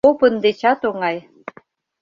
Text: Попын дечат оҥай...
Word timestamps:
Попын 0.05 0.33
дечат 0.43 0.79
оҥай... 0.89 1.17